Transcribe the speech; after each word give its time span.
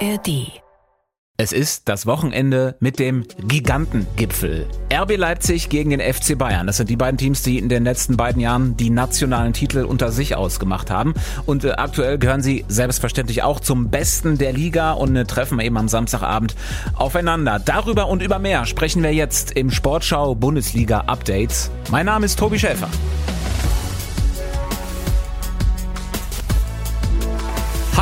ARD. 0.00 0.60
Es 1.38 1.52
ist 1.52 1.88
das 1.88 2.06
Wochenende 2.06 2.76
mit 2.80 2.98
dem 2.98 3.24
Gigantengipfel. 3.46 4.66
RB 4.92 5.16
Leipzig 5.16 5.68
gegen 5.68 5.90
den 5.90 6.00
FC 6.00 6.36
Bayern. 6.36 6.66
Das 6.66 6.78
sind 6.78 6.88
die 6.88 6.96
beiden 6.96 7.18
Teams, 7.18 7.42
die 7.42 7.58
in 7.58 7.68
den 7.68 7.84
letzten 7.84 8.16
beiden 8.16 8.40
Jahren 8.40 8.76
die 8.76 8.90
nationalen 8.90 9.52
Titel 9.52 9.84
unter 9.84 10.12
sich 10.12 10.34
ausgemacht 10.34 10.90
haben. 10.90 11.14
Und 11.44 11.64
äh, 11.64 11.72
aktuell 11.72 12.18
gehören 12.18 12.42
sie 12.42 12.64
selbstverständlich 12.68 13.42
auch 13.42 13.60
zum 13.60 13.90
Besten 13.90 14.38
der 14.38 14.52
Liga 14.52 14.92
und 14.92 15.14
äh, 15.16 15.24
treffen 15.24 15.60
eben 15.60 15.76
am 15.76 15.88
Samstagabend 15.88 16.56
aufeinander. 16.94 17.58
Darüber 17.62 18.08
und 18.08 18.22
über 18.22 18.38
mehr 18.38 18.64
sprechen 18.66 19.02
wir 19.02 19.12
jetzt 19.12 19.52
im 19.52 19.70
Sportschau 19.70 20.34
Bundesliga 20.34 21.00
Updates. 21.06 21.70
Mein 21.90 22.06
Name 22.06 22.26
ist 22.26 22.38
Tobi 22.38 22.58
Schäfer. 22.58 22.88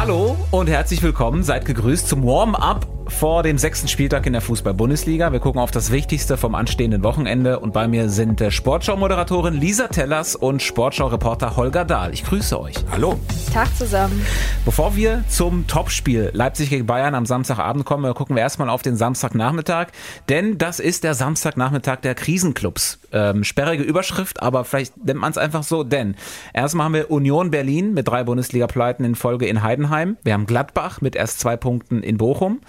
Hallo 0.04 0.36
und 0.50 0.68
herzlich 0.68 1.02
willkommen. 1.02 1.44
Seid 1.44 1.64
gegrüßt 1.64 2.06
zum 2.06 2.26
Warm-up 2.26 2.93
vor 3.14 3.42
dem 3.42 3.58
sechsten 3.58 3.86
Spieltag 3.88 4.26
in 4.26 4.32
der 4.32 4.42
Fußball-Bundesliga. 4.42 5.32
Wir 5.32 5.38
gucken 5.38 5.60
auf 5.60 5.70
das 5.70 5.92
Wichtigste 5.92 6.36
vom 6.36 6.54
anstehenden 6.54 7.04
Wochenende 7.04 7.60
und 7.60 7.72
bei 7.72 7.86
mir 7.86 8.08
sind 8.08 8.40
der 8.40 8.50
Sportschau-Moderatorin 8.50 9.54
Lisa 9.54 9.86
Tellers 9.86 10.34
und 10.34 10.62
Sportschau-Reporter 10.62 11.56
Holger 11.56 11.84
Dahl. 11.84 12.12
Ich 12.12 12.24
grüße 12.24 12.60
euch. 12.60 12.74
Hallo. 12.90 13.18
Tag 13.52 13.74
zusammen. 13.76 14.26
Bevor 14.64 14.96
wir 14.96 15.22
zum 15.28 15.66
Topspiel 15.68 16.30
Leipzig 16.32 16.70
gegen 16.70 16.86
Bayern 16.86 17.14
am 17.14 17.24
Samstagabend 17.24 17.84
kommen, 17.84 18.12
gucken 18.14 18.34
wir 18.34 18.42
erstmal 18.42 18.68
auf 18.68 18.82
den 18.82 18.96
Samstagnachmittag, 18.96 19.88
denn 20.28 20.58
das 20.58 20.80
ist 20.80 21.04
der 21.04 21.14
Samstagnachmittag 21.14 22.00
der 22.00 22.16
Krisenclubs. 22.16 22.98
Ähm, 23.12 23.44
sperrige 23.44 23.84
Überschrift, 23.84 24.42
aber 24.42 24.64
vielleicht 24.64 25.04
nennt 25.04 25.20
man 25.20 25.30
es 25.30 25.38
einfach 25.38 25.62
so, 25.62 25.84
denn 25.84 26.16
erstmal 26.52 26.86
haben 26.86 26.94
wir 26.94 27.10
Union 27.12 27.52
Berlin 27.52 27.94
mit 27.94 28.08
drei 28.08 28.24
Bundesliga-Pleiten 28.24 29.04
in 29.04 29.14
Folge 29.14 29.46
in 29.46 29.62
Heidenheim. 29.62 30.16
Wir 30.24 30.32
haben 30.32 30.46
Gladbach 30.46 31.00
mit 31.00 31.14
erst 31.14 31.38
zwei 31.38 31.56
Punkten 31.56 32.02
in 32.02 32.18
Bochum. 32.18 32.60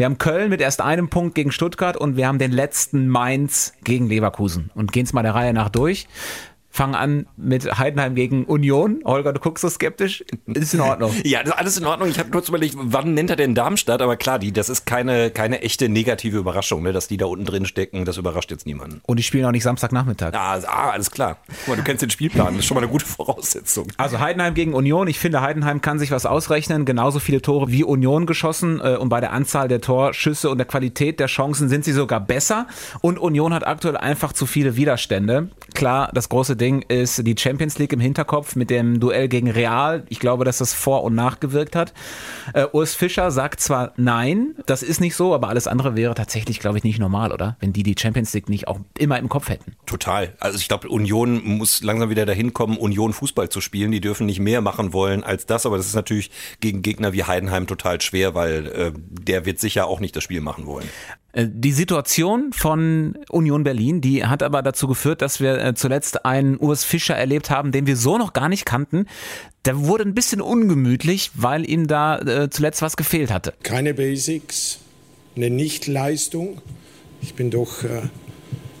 Wir 0.00 0.06
haben 0.06 0.16
Köln 0.16 0.48
mit 0.48 0.62
erst 0.62 0.80
einem 0.80 1.10
Punkt 1.10 1.34
gegen 1.34 1.52
Stuttgart 1.52 1.94
und 1.94 2.16
wir 2.16 2.26
haben 2.26 2.38
den 2.38 2.52
letzten 2.52 3.06
Mainz 3.06 3.74
gegen 3.84 4.08
Leverkusen. 4.08 4.70
Und 4.74 4.92
gehen 4.92 5.04
es 5.04 5.12
mal 5.12 5.22
der 5.22 5.34
Reihe 5.34 5.52
nach 5.52 5.68
durch 5.68 6.08
fangen 6.70 6.94
an 6.94 7.26
mit 7.36 7.78
Heidenheim 7.78 8.14
gegen 8.14 8.44
Union. 8.44 9.02
Holger, 9.04 9.32
du 9.32 9.40
guckst 9.40 9.62
so 9.62 9.68
skeptisch. 9.68 10.24
Ist 10.46 10.72
in 10.72 10.80
Ordnung. 10.80 11.12
ja, 11.24 11.40
das 11.40 11.50
ist 11.50 11.58
alles 11.58 11.78
in 11.78 11.84
Ordnung. 11.84 12.08
Ich 12.08 12.18
habe 12.18 12.30
kurz 12.30 12.48
überlegt, 12.48 12.76
wann 12.78 13.12
nennt 13.14 13.28
er 13.28 13.36
denn 13.36 13.56
Darmstadt? 13.56 14.00
Aber 14.00 14.16
klar, 14.16 14.38
die, 14.38 14.52
das 14.52 14.68
ist 14.68 14.86
keine, 14.86 15.30
keine 15.30 15.62
echte 15.62 15.88
negative 15.88 16.38
Überraschung, 16.38 16.82
ne? 16.82 16.92
dass 16.92 17.08
die 17.08 17.16
da 17.16 17.26
unten 17.26 17.44
drin 17.44 17.66
stecken. 17.66 18.04
Das 18.04 18.16
überrascht 18.18 18.52
jetzt 18.52 18.66
niemanden. 18.66 19.00
Und 19.06 19.18
die 19.18 19.24
spielen 19.24 19.44
auch 19.44 19.50
nicht 19.50 19.64
Samstagnachmittag. 19.64 20.32
Ah, 20.34 20.60
ah 20.66 20.90
alles 20.90 21.10
klar. 21.10 21.38
Guck 21.48 21.68
mal, 21.68 21.76
du 21.76 21.82
kennst 21.82 22.02
den 22.02 22.10
Spielplan. 22.10 22.54
Das 22.54 22.60
ist 22.60 22.66
schon 22.66 22.76
mal 22.76 22.82
eine 22.82 22.90
gute 22.90 23.04
Voraussetzung. 23.04 23.88
Also 23.96 24.20
Heidenheim 24.20 24.54
gegen 24.54 24.72
Union. 24.72 25.08
Ich 25.08 25.18
finde, 25.18 25.40
Heidenheim 25.40 25.80
kann 25.80 25.98
sich 25.98 26.12
was 26.12 26.24
ausrechnen. 26.24 26.84
Genauso 26.84 27.18
viele 27.18 27.42
Tore 27.42 27.72
wie 27.72 27.82
Union 27.82 28.26
geschossen. 28.26 28.80
Äh, 28.80 28.96
und 28.96 29.08
bei 29.08 29.20
der 29.20 29.32
Anzahl 29.32 29.66
der 29.66 29.80
Torschüsse 29.80 30.48
und 30.50 30.58
der 30.58 30.66
Qualität 30.66 31.18
der 31.18 31.26
Chancen 31.26 31.68
sind 31.68 31.84
sie 31.84 31.92
sogar 31.92 32.20
besser. 32.20 32.68
Und 33.00 33.18
Union 33.18 33.52
hat 33.52 33.66
aktuell 33.66 33.96
einfach 33.96 34.32
zu 34.32 34.46
viele 34.46 34.76
Widerstände. 34.76 35.48
Klar, 35.74 36.10
das 36.14 36.28
große 36.28 36.59
Ding 36.60 36.82
ist 36.82 37.26
die 37.26 37.34
Champions 37.36 37.78
League 37.78 37.92
im 37.92 38.00
Hinterkopf 38.00 38.54
mit 38.54 38.70
dem 38.70 39.00
Duell 39.00 39.28
gegen 39.28 39.50
Real. 39.50 40.04
Ich 40.08 40.20
glaube, 40.20 40.44
dass 40.44 40.58
das 40.58 40.74
vor- 40.74 41.02
und 41.02 41.14
nachgewirkt 41.14 41.74
hat. 41.74 41.92
Äh, 42.54 42.66
Urs 42.72 42.94
Fischer 42.94 43.30
sagt 43.30 43.60
zwar 43.60 43.92
nein, 43.96 44.54
das 44.66 44.82
ist 44.82 45.00
nicht 45.00 45.16
so, 45.16 45.34
aber 45.34 45.48
alles 45.48 45.66
andere 45.66 45.96
wäre 45.96 46.14
tatsächlich, 46.14 46.60
glaube 46.60 46.78
ich, 46.78 46.84
nicht 46.84 46.98
normal, 46.98 47.32
oder? 47.32 47.56
Wenn 47.60 47.72
die 47.72 47.82
die 47.82 47.96
Champions 47.98 48.32
League 48.34 48.48
nicht 48.48 48.68
auch 48.68 48.78
immer 48.98 49.18
im 49.18 49.28
Kopf 49.28 49.48
hätten. 49.48 49.72
Total. 49.86 50.34
Also 50.38 50.58
ich 50.58 50.68
glaube, 50.68 50.88
Union 50.88 51.42
muss 51.44 51.82
langsam 51.82 52.10
wieder 52.10 52.26
dahin 52.26 52.52
kommen, 52.52 52.76
Union 52.76 53.12
Fußball 53.12 53.48
zu 53.48 53.60
spielen. 53.60 53.90
Die 53.90 54.00
dürfen 54.00 54.26
nicht 54.26 54.40
mehr 54.40 54.60
machen 54.60 54.92
wollen 54.92 55.24
als 55.24 55.46
das, 55.46 55.66
aber 55.66 55.78
das 55.78 55.86
ist 55.86 55.94
natürlich 55.94 56.30
gegen 56.60 56.82
Gegner 56.82 57.12
wie 57.12 57.24
Heidenheim 57.24 57.66
total 57.66 58.00
schwer, 58.00 58.34
weil 58.34 58.66
äh, 58.66 58.92
der 58.96 59.46
wird 59.46 59.58
sicher 59.58 59.86
auch 59.86 60.00
nicht 60.00 60.14
das 60.14 60.22
Spiel 60.22 60.40
machen 60.40 60.66
wollen. 60.66 60.88
Äh, 61.32 61.46
die 61.48 61.72
Situation 61.72 62.52
von 62.52 63.18
Union 63.28 63.64
Berlin, 63.64 64.00
die 64.00 64.26
hat 64.26 64.42
aber 64.42 64.62
dazu 64.62 64.88
geführt, 64.88 65.22
dass 65.22 65.40
wir 65.40 65.58
äh, 65.58 65.74
zuletzt 65.74 66.24
Urs 66.58 66.84
Fischer 66.84 67.16
erlebt 67.16 67.50
haben, 67.50 67.72
den 67.72 67.86
wir 67.86 67.96
so 67.96 68.18
noch 68.18 68.32
gar 68.32 68.48
nicht 68.48 68.64
kannten. 68.64 69.06
Der 69.64 69.86
wurde 69.86 70.04
ein 70.04 70.14
bisschen 70.14 70.40
ungemütlich, 70.40 71.30
weil 71.34 71.68
ihm 71.68 71.86
da 71.86 72.18
äh, 72.18 72.50
zuletzt 72.50 72.82
was 72.82 72.96
gefehlt 72.96 73.30
hatte. 73.30 73.54
Keine 73.62 73.94
Basics, 73.94 74.78
eine 75.36 75.50
Nichtleistung. 75.50 76.60
Ich 77.22 77.34
bin 77.34 77.50
doch 77.50 77.84
äh, 77.84 78.02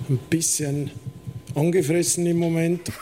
ein 0.08 0.18
bisschen 0.30 0.90
angefressen 1.54 2.26
im 2.26 2.38
Moment. 2.38 2.92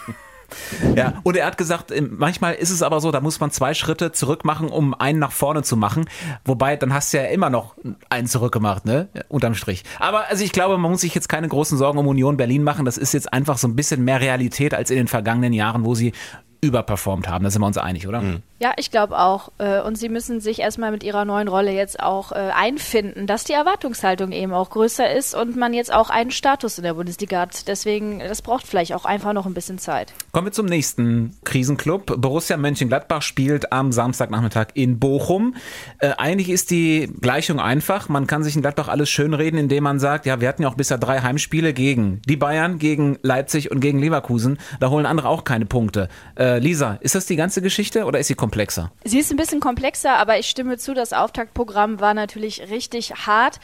Ja, 0.97 1.15
und 1.23 1.37
er 1.37 1.47
hat 1.47 1.59
gesagt, 1.59 1.93
manchmal 2.11 2.55
ist 2.55 2.71
es 2.71 2.83
aber 2.83 3.01
so, 3.01 3.11
da 3.11 3.21
muss 3.21 3.41
man 3.41 3.51
zwei 3.51 3.75
Schritte 3.75 4.13
zurück 4.13 4.45
machen, 4.45 4.69
um 4.69 4.95
einen 4.95 5.19
nach 5.19 5.33
vorne 5.33 5.63
zu 5.63 5.77
machen. 5.77 6.07
Wobei, 6.45 6.77
dann 6.77 6.93
hast 6.93 7.13
du 7.13 7.19
ja 7.19 7.25
immer 7.25 7.51
noch 7.51 7.75
einen 8.11 8.27
zurückgemacht, 8.27 8.85
ne? 8.85 9.09
Unterm 9.29 9.55
Strich. 9.55 9.85
Aber 9.99 10.29
also 10.29 10.45
ich 10.45 10.53
glaube, 10.53 10.79
man 10.79 10.91
muss 10.91 11.01
sich 11.01 11.15
jetzt 11.15 11.29
keine 11.29 11.49
großen 11.49 11.79
Sorgen 11.79 11.99
um 11.99 12.07
Union 12.07 12.37
Berlin 12.37 12.63
machen. 12.63 12.85
Das 12.85 12.99
ist 12.99 13.13
jetzt 13.15 13.33
einfach 13.33 13.59
so 13.59 13.69
ein 13.69 13.77
bisschen 13.77 14.05
mehr 14.05 14.21
Realität 14.21 14.75
als 14.75 14.91
in 14.91 14.97
den 14.97 15.09
vergangenen 15.09 15.53
Jahren, 15.53 15.85
wo 15.85 15.95
sie 15.95 16.13
überperformt 16.61 17.29
haben. 17.29 17.45
Da 17.45 17.51
sind 17.51 17.63
wir 17.63 17.67
uns 17.67 17.79
einig, 17.79 18.09
oder? 18.09 18.21
Mhm. 18.21 18.43
Ja, 18.61 18.73
ich 18.77 18.91
glaube 18.91 19.17
auch. 19.19 19.53
Äh, 19.59 19.81
und 19.83 19.97
sie 19.97 20.09
müssen 20.09 20.41
sich 20.41 20.59
erstmal 20.59 20.91
mit 20.91 21.05
ihrer 21.05 21.25
neuen 21.25 21.47
Rolle 21.47 21.71
jetzt 21.71 22.01
auch 22.01 22.33
äh, 22.33 22.51
einfinden, 22.55 23.29
dass 23.29 23.45
die 23.45 23.53
Erwartungshaltung 23.53 24.33
eben 24.33 24.53
auch 24.53 24.71
größer 24.71 25.15
ist 25.15 25.35
und 25.35 25.57
man 25.57 25.73
jetzt 25.75 25.93
auch 25.93 26.11
einen 26.11 26.33
Status 26.33 26.77
in 26.77 26.85
der 26.85 26.95
Bundesliga 26.95 27.41
hat. 27.41 27.69
Deswegen, 27.69 28.19
das 28.19 28.43
braucht 28.43 28.67
vielleicht 28.67 28.95
auch 28.95 29.05
einfach 29.05 29.33
noch 29.33 29.47
ein 29.47 29.55
bisschen 29.55 29.79
Zeit. 29.79 30.13
Kommen 30.33 30.49
wir 30.49 30.53
zum 30.53 30.67
nächsten 30.67 31.37
Krisenclub. 31.45 32.21
Borussia 32.21 32.57
Mönchengladbach 32.57 33.23
spielt 33.23 33.73
am 33.73 33.93
Samstagnachmittag 33.93 34.69
in 34.75 34.99
Bochum. 34.99 35.55
Äh, 36.01 36.15
eigentlich 36.19 36.51
ist 36.51 36.73
die 36.73 37.13
Gleichung 37.21 37.61
einfach. 37.61 38.09
Man 38.09 38.27
kann 38.27 38.43
sich 38.43 38.57
in 38.57 38.63
Gladbach 38.63 38.89
alles 38.89 39.09
schönreden, 39.09 39.59
indem 39.59 39.85
man 39.85 40.01
sagt, 40.01 40.27
ja, 40.27 40.41
wir 40.41 40.49
hatten 40.49 40.63
ja 40.63 40.69
auch 40.69 40.75
bisher 40.75 40.99
drei 40.99 41.21
Heimspiele 41.21 41.73
gegen 41.73 42.23
die 42.27 42.37
Bayern, 42.37 42.81
gegen 42.81 43.19
Leipzig 43.23 43.71
und 43.71 43.79
gegen 43.79 44.01
Leverkusen. 44.01 44.59
Da 44.81 44.91
holen 44.91 45.07
andere 45.07 45.29
auch 45.29 45.45
keine 45.45 45.67
Punkte. 45.67 46.09
Lisa, 46.37 46.99
ist 47.01 47.15
das 47.15 47.27
die 47.27 47.37
ganze 47.37 47.63
Geschichte 47.63 48.05
oder 48.05 48.19
ist 48.19 48.29
sie 48.29 48.35
komplexer? 48.49 48.91
Sie 49.05 49.19
ist 49.19 49.31
ein 49.31 49.37
bisschen 49.37 49.61
komplexer, 49.61 50.17
aber 50.17 50.39
ich 50.39 50.49
stimme 50.49 50.79
zu, 50.79 50.95
das 50.95 51.13
Auftaktprogramm 51.13 52.01
war 52.01 52.15
natürlich 52.15 52.71
richtig 52.71 53.27
hart. 53.27 53.61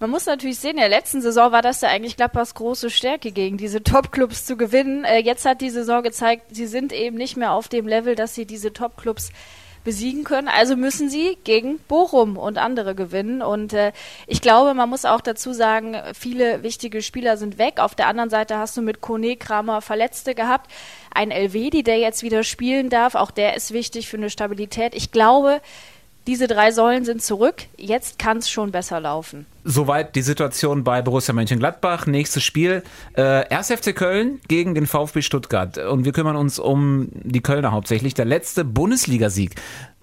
Man 0.00 0.08
muss 0.08 0.24
natürlich 0.24 0.58
sehen, 0.58 0.72
in 0.72 0.76
der 0.78 0.88
letzten 0.88 1.20
Saison 1.20 1.52
war 1.52 1.60
das 1.60 1.82
ja 1.82 1.90
eigentlich 1.90 2.16
Gladbachs 2.16 2.54
große 2.54 2.88
Stärke, 2.88 3.32
gegen 3.32 3.58
diese 3.58 3.82
Top-Clubs 3.82 4.46
zu 4.46 4.56
gewinnen. 4.56 5.04
Äh, 5.04 5.18
jetzt 5.18 5.44
hat 5.44 5.60
die 5.60 5.68
Saison 5.68 6.02
gezeigt, 6.02 6.46
sie 6.52 6.66
sind 6.66 6.92
eben 6.94 7.16
nicht 7.18 7.36
mehr 7.36 7.52
auf 7.52 7.68
dem 7.68 7.86
Level, 7.86 8.14
dass 8.14 8.34
sie 8.34 8.46
diese 8.46 8.72
Top-Clubs 8.72 9.30
besiegen 9.84 10.24
können. 10.24 10.48
Also 10.48 10.76
müssen 10.76 11.08
sie 11.08 11.36
gegen 11.44 11.78
Bochum 11.78 12.36
und 12.36 12.58
andere 12.58 12.94
gewinnen. 12.94 13.42
Und 13.42 13.74
äh, 13.74 13.92
ich 14.26 14.40
glaube, 14.40 14.74
man 14.74 14.88
muss 14.88 15.04
auch 15.04 15.20
dazu 15.20 15.52
sagen, 15.52 15.96
viele 16.18 16.62
wichtige 16.62 17.02
Spieler 17.02 17.36
sind 17.36 17.58
weg. 17.58 17.78
Auf 17.78 17.94
der 17.94 18.08
anderen 18.08 18.30
Seite 18.30 18.56
hast 18.56 18.76
du 18.76 18.82
mit 18.82 19.00
Kone 19.00 19.36
Kramer 19.36 19.82
Verletzte 19.82 20.34
gehabt. 20.34 20.70
Ein 21.14 21.30
Elvedi, 21.30 21.82
der 21.82 21.98
jetzt 21.98 22.22
wieder 22.22 22.42
spielen 22.42 22.90
darf, 22.90 23.14
auch 23.14 23.30
der 23.30 23.56
ist 23.56 23.72
wichtig 23.72 24.08
für 24.08 24.16
eine 24.16 24.30
Stabilität. 24.30 24.94
Ich 24.94 25.12
glaube, 25.12 25.60
diese 26.26 26.46
drei 26.48 26.70
Säulen 26.70 27.04
sind 27.04 27.22
zurück. 27.22 27.56
Jetzt 27.76 28.18
kann 28.18 28.38
es 28.38 28.48
schon 28.48 28.72
besser 28.72 28.98
laufen. 28.98 29.46
Soweit 29.62 30.16
die 30.16 30.22
Situation 30.22 30.82
bei 30.82 31.02
Borussia 31.02 31.34
Mönchengladbach. 31.34 32.06
Nächstes 32.06 32.42
Spiel. 32.42 32.82
Äh, 33.12 33.44
1. 33.54 33.72
FC 33.72 33.94
Köln 33.94 34.40
gegen 34.48 34.74
den 34.74 34.86
VfB 34.86 35.20
Stuttgart. 35.22 35.76
Und 35.78 36.04
wir 36.04 36.12
kümmern 36.12 36.36
uns 36.36 36.58
um 36.58 37.08
die 37.12 37.42
Kölner 37.42 37.72
hauptsächlich. 37.72 38.14
Der 38.14 38.24
letzte 38.24 38.64
Bundesligasieg. 38.64 39.54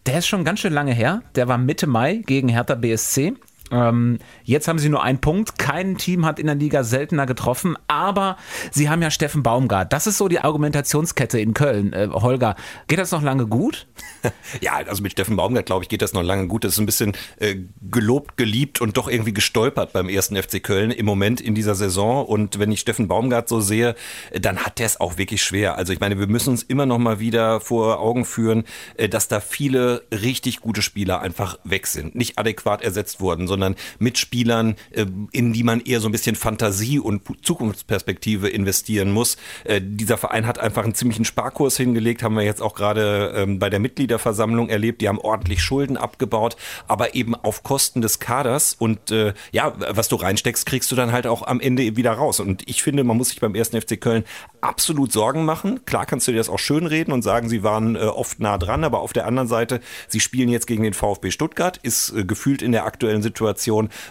Der 0.05 0.19
ist 0.19 0.27
schon 0.27 0.45
ganz 0.45 0.59
schön 0.59 0.73
lange 0.73 0.93
her. 0.93 1.23
Der 1.35 1.47
war 1.47 1.57
Mitte 1.57 1.87
Mai 1.87 2.21
gegen 2.25 2.49
Hertha 2.49 2.75
BSC. 2.75 3.33
Ähm, 3.71 4.19
jetzt 4.43 4.67
haben 4.67 4.79
sie 4.79 4.89
nur 4.89 5.03
einen 5.03 5.19
Punkt. 5.19 5.57
Kein 5.57 5.97
Team 5.97 6.25
hat 6.25 6.39
in 6.39 6.47
der 6.47 6.55
Liga 6.55 6.83
seltener 6.83 7.25
getroffen, 7.25 7.77
aber 7.87 8.37
sie 8.71 8.89
haben 8.89 9.01
ja 9.01 9.11
Steffen 9.11 9.43
Baumgart. 9.43 9.93
Das 9.93 10.07
ist 10.07 10.17
so 10.17 10.27
die 10.27 10.39
Argumentationskette 10.39 11.39
in 11.39 11.53
Köln. 11.53 11.93
Äh, 11.93 12.09
Holger, 12.11 12.55
geht 12.87 12.99
das 12.99 13.11
noch 13.11 13.21
lange 13.21 13.47
gut? 13.47 13.87
ja, 14.61 14.73
also 14.73 15.01
mit 15.01 15.13
Steffen 15.13 15.35
Baumgart, 15.35 15.65
glaube 15.65 15.83
ich, 15.83 15.89
geht 15.89 16.01
das 16.01 16.13
noch 16.13 16.23
lange 16.23 16.47
gut. 16.47 16.63
Das 16.63 16.73
ist 16.73 16.79
ein 16.79 16.85
bisschen 16.85 17.13
äh, 17.39 17.55
gelobt, 17.89 18.37
geliebt 18.37 18.81
und 18.81 18.97
doch 18.97 19.07
irgendwie 19.07 19.33
gestolpert 19.33 19.93
beim 19.93 20.09
ersten 20.09 20.35
FC 20.35 20.61
Köln 20.61 20.91
im 20.91 21.05
Moment 21.05 21.41
in 21.41 21.55
dieser 21.55 21.75
Saison. 21.75 22.25
Und 22.25 22.59
wenn 22.59 22.71
ich 22.71 22.81
Steffen 22.81 23.07
Baumgart 23.07 23.47
so 23.47 23.61
sehe, 23.61 23.95
dann 24.39 24.59
hat 24.59 24.79
der 24.79 24.85
es 24.85 24.99
auch 24.99 25.17
wirklich 25.17 25.41
schwer. 25.43 25.77
Also 25.77 25.93
ich 25.93 25.99
meine, 25.99 26.19
wir 26.19 26.27
müssen 26.27 26.49
uns 26.49 26.63
immer 26.63 26.85
noch 26.85 26.97
mal 26.97 27.19
wieder 27.19 27.61
vor 27.61 27.99
Augen 27.99 28.25
führen, 28.25 28.65
äh, 28.97 29.07
dass 29.07 29.27
da 29.27 29.39
viele 29.39 30.03
richtig 30.11 30.59
gute 30.59 30.81
Spieler 30.81 31.21
einfach 31.21 31.57
weg 31.63 31.87
sind, 31.87 32.15
nicht 32.15 32.37
adäquat 32.37 32.81
ersetzt 32.81 33.21
wurden, 33.21 33.47
sondern 33.47 33.60
sondern 33.61 33.75
mit 33.99 34.17
Spielern, 34.17 34.75
äh, 34.91 35.05
in 35.31 35.53
die 35.53 35.63
man 35.63 35.81
eher 35.81 35.99
so 35.99 36.07
ein 36.07 36.11
bisschen 36.11 36.35
Fantasie 36.35 36.99
und 36.99 37.21
Zukunftsperspektive 37.43 38.49
investieren 38.49 39.11
muss. 39.11 39.37
Äh, 39.63 39.81
dieser 39.83 40.17
Verein 40.17 40.47
hat 40.47 40.59
einfach 40.59 40.83
einen 40.83 40.95
ziemlichen 40.95 41.25
Sparkurs 41.25 41.77
hingelegt, 41.77 42.23
haben 42.23 42.35
wir 42.35 42.43
jetzt 42.43 42.61
auch 42.61 42.73
gerade 42.73 43.33
ähm, 43.35 43.59
bei 43.59 43.69
der 43.69 43.79
Mitgliederversammlung 43.79 44.69
erlebt. 44.69 45.01
Die 45.01 45.07
haben 45.07 45.19
ordentlich 45.19 45.61
Schulden 45.61 45.95
abgebaut, 45.95 46.55
aber 46.87 47.13
eben 47.13 47.35
auf 47.35 47.61
Kosten 47.61 48.01
des 48.01 48.19
Kaders. 48.19 48.75
Und 48.77 49.11
äh, 49.11 49.33
ja, 49.51 49.73
was 49.91 50.07
du 50.07 50.15
reinsteckst, 50.15 50.65
kriegst 50.65 50.91
du 50.91 50.95
dann 50.95 51.11
halt 51.11 51.27
auch 51.27 51.45
am 51.45 51.59
Ende 51.59 51.95
wieder 51.95 52.13
raus. 52.13 52.39
Und 52.39 52.67
ich 52.67 52.81
finde, 52.81 53.03
man 53.03 53.17
muss 53.17 53.29
sich 53.29 53.39
beim 53.39 53.53
ersten 53.53 53.79
FC 53.79 54.01
Köln 54.01 54.23
absolut 54.61 55.11
Sorgen 55.11 55.45
machen. 55.45 55.85
Klar 55.85 56.05
kannst 56.05 56.27
du 56.27 56.31
dir 56.31 56.37
das 56.37 56.49
auch 56.49 56.59
schönreden 56.59 57.13
und 57.13 57.21
sagen, 57.21 57.49
sie 57.49 57.63
waren 57.63 57.95
oft 57.97 58.39
nah 58.39 58.57
dran, 58.57 58.83
aber 58.83 58.99
auf 58.99 59.13
der 59.13 59.25
anderen 59.25 59.47
Seite, 59.47 59.81
sie 60.07 60.19
spielen 60.19 60.49
jetzt 60.49 60.67
gegen 60.67 60.83
den 60.83 60.93
VfB 60.93 61.31
Stuttgart, 61.31 61.77
ist 61.83 62.13
gefühlt 62.27 62.61
in 62.61 62.71
der 62.71 62.85
aktuellen 62.85 63.21
Situation 63.21 63.50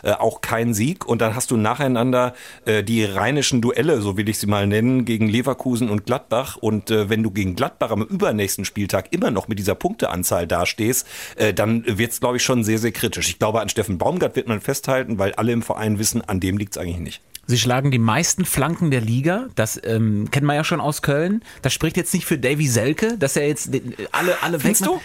äh, 0.03 0.13
auch 0.13 0.41
kein 0.41 0.75
Sieg. 0.75 1.07
Und 1.07 1.21
dann 1.21 1.35
hast 1.35 1.51
du 1.51 1.57
nacheinander 1.57 2.35
äh, 2.65 2.83
die 2.83 3.05
rheinischen 3.05 3.61
Duelle, 3.61 4.01
so 4.01 4.17
will 4.17 4.29
ich 4.29 4.39
sie 4.39 4.47
mal 4.47 4.67
nennen, 4.67 5.05
gegen 5.05 5.29
Leverkusen 5.29 5.91
und 5.91 6.07
Gladbach. 6.07 6.57
Und 6.57 6.91
äh, 6.91 7.09
wenn 7.09 7.23
du 7.23 7.31
gegen 7.31 7.57
Gladbach 7.57 7.91
am 7.91 8.03
übernächsten 8.03 8.65
Spieltag 8.65 9.13
immer 9.13 9.31
noch 9.31 9.49
mit 9.49 9.59
dieser 9.59 9.75
Punkteanzahl 9.75 10.47
dastehst, 10.47 11.07
äh, 11.37 11.53
dann 11.55 11.85
wird 11.87 12.13
es, 12.13 12.21
glaube 12.21 12.37
ich, 12.37 12.45
schon 12.45 12.65
sehr, 12.65 12.79
sehr 12.79 12.93
kritisch. 12.93 13.29
Ich 13.29 13.39
glaube, 13.39 13.61
an 13.61 13.69
Steffen 13.69 13.99
Baumgart 13.99 14.37
wird 14.37 14.49
man 14.49 14.61
festhalten, 14.61 15.19
weil 15.19 15.33
alle 15.35 15.53
im 15.53 15.63
Verein 15.63 15.99
wissen, 15.99 16.23
an 16.23 16.41
dem 16.41 16.59
liegt 16.59 16.77
es 16.77 16.83
eigentlich 16.83 16.99
nicht. 16.99 17.23
Sie 17.51 17.59
schlagen 17.59 17.91
die 17.91 17.99
meisten 17.99 18.45
Flanken 18.45 18.93
der 18.93 19.01
Liga. 19.01 19.49
Das 19.57 19.81
ähm, 19.83 20.29
kennt 20.31 20.47
man 20.47 20.55
ja 20.55 20.63
schon 20.63 20.81
aus 20.81 21.03
Köln. 21.03 21.43
Das 21.63 21.73
spricht 21.73 21.97
jetzt 21.97 22.15
nicht 22.15 22.25
für 22.25 22.39
Davy 22.39 22.69
Selke, 22.69 23.19
dass 23.19 23.37
er 23.37 23.49
jetzt 23.49 23.71
alle, 24.13 24.41
alle 24.43 24.61
Findest 24.61 24.87
du? 24.87 25.01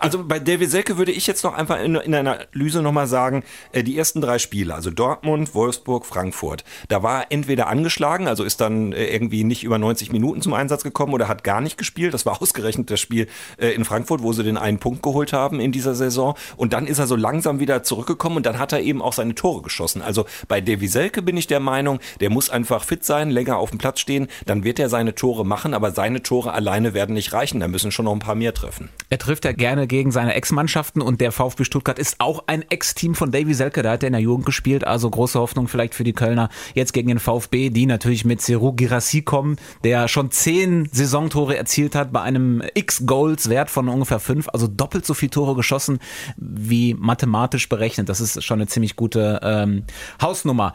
Also 0.00 0.24
bei 0.24 0.38
David 0.38 0.70
Selke 0.70 0.96
würde 0.96 1.12
ich 1.12 1.26
jetzt 1.26 1.44
noch 1.44 1.54
einfach 1.54 1.78
in, 1.80 1.94
in 1.96 2.14
einer 2.14 2.40
Analyse 2.40 2.80
nochmal 2.80 3.06
sagen, 3.06 3.44
äh, 3.72 3.82
die 3.82 3.98
ersten 3.98 4.20
drei 4.20 4.38
Spiele, 4.38 4.74
also 4.74 4.90
Dortmund, 4.90 5.54
Wolfsburg, 5.54 6.06
Frankfurt, 6.06 6.64
da 6.88 7.02
war 7.02 7.22
er 7.22 7.32
entweder 7.32 7.68
angeschlagen, 7.68 8.26
also 8.26 8.44
ist 8.44 8.60
dann 8.60 8.92
äh, 8.92 9.06
irgendwie 9.06 9.44
nicht 9.44 9.62
über 9.62 9.78
90 9.78 10.10
Minuten 10.12 10.40
zum 10.40 10.54
Einsatz 10.54 10.82
gekommen 10.82 11.12
oder 11.12 11.28
hat 11.28 11.44
gar 11.44 11.60
nicht 11.60 11.76
gespielt. 11.76 12.14
Das 12.14 12.24
war 12.24 12.40
ausgerechnet 12.42 12.90
das 12.90 13.00
Spiel 13.00 13.28
äh, 13.58 13.68
in 13.68 13.84
Frankfurt, 13.84 14.22
wo 14.22 14.32
sie 14.32 14.42
den 14.42 14.56
einen 14.56 14.78
Punkt 14.78 15.02
geholt 15.02 15.32
haben 15.32 15.60
in 15.60 15.72
dieser 15.72 15.94
Saison. 15.94 16.34
Und 16.56 16.72
dann 16.72 16.86
ist 16.86 16.98
er 16.98 17.06
so 17.06 17.16
langsam 17.16 17.60
wieder 17.60 17.82
zurückgekommen 17.82 18.36
und 18.38 18.46
dann 18.46 18.58
hat 18.58 18.72
er 18.72 18.80
eben 18.80 19.02
auch 19.02 19.12
seine 19.12 19.34
Tore 19.34 19.62
geschossen. 19.62 20.00
Also 20.00 20.24
bei 20.48 20.60
Davy 20.60 20.88
Selke 20.88 21.20
bin 21.20 21.36
ich 21.36 21.46
der 21.46 21.60
Meinung, 21.60 22.00
der 22.20 22.30
muss 22.30 22.48
einfach 22.48 22.84
fit 22.84 23.04
sein, 23.04 23.30
länger 23.30 23.58
auf 23.58 23.70
dem 23.70 23.78
Platz 23.78 24.00
stehen, 24.00 24.28
dann 24.46 24.64
wird 24.64 24.78
er 24.78 24.88
seine 24.88 25.14
Tore 25.14 25.44
machen, 25.44 25.74
aber 25.74 25.92
seine 25.92 26.22
Tore 26.22 26.52
alleine 26.52 26.94
werden 26.94 27.14
nicht 27.14 27.32
reichen. 27.32 27.60
Da 27.60 27.68
müssen 27.68 27.92
schon 27.92 28.06
noch 28.06 28.12
ein 28.12 28.18
paar 28.18 28.34
mehr 28.34 28.54
treffen. 28.54 28.88
Er 29.10 29.18
trifft 29.18 29.44
ja 29.44 29.52
gerne 29.52 29.73
gerne 29.74 29.88
gegen 29.88 30.12
seine 30.12 30.34
Ex-Mannschaften 30.34 31.02
und 31.02 31.20
der 31.20 31.32
VfB 31.32 31.64
Stuttgart 31.64 31.98
ist 31.98 32.20
auch 32.20 32.44
ein 32.46 32.62
Ex-Team 32.62 33.16
von 33.16 33.32
Davy 33.32 33.54
Selke, 33.54 33.82
da 33.82 33.92
hat 33.92 34.04
er 34.04 34.06
in 34.06 34.12
der 34.12 34.22
Jugend 34.22 34.46
gespielt, 34.46 34.86
also 34.86 35.10
große 35.10 35.38
Hoffnung 35.40 35.66
vielleicht 35.66 35.96
für 35.96 36.04
die 36.04 36.12
Kölner 36.12 36.48
jetzt 36.74 36.92
gegen 36.92 37.08
den 37.08 37.18
VfB, 37.18 37.70
die 37.70 37.86
natürlich 37.86 38.24
mit 38.24 38.40
Seru 38.40 38.72
Girassi 38.72 39.22
kommen, 39.22 39.56
der 39.82 40.06
schon 40.06 40.30
zehn 40.30 40.88
Saisontore 40.92 41.56
erzielt 41.56 41.96
hat 41.96 42.12
bei 42.12 42.22
einem 42.22 42.62
X-Goals-Wert 42.74 43.68
von 43.68 43.88
ungefähr 43.88 44.20
fünf, 44.20 44.48
also 44.52 44.68
doppelt 44.68 45.04
so 45.04 45.12
viel 45.12 45.28
Tore 45.28 45.56
geschossen 45.56 45.98
wie 46.36 46.94
mathematisch 46.94 47.68
berechnet. 47.68 48.08
Das 48.08 48.20
ist 48.20 48.44
schon 48.44 48.60
eine 48.60 48.68
ziemlich 48.68 48.94
gute 48.94 49.40
ähm, 49.42 49.82
Hausnummer. 50.22 50.74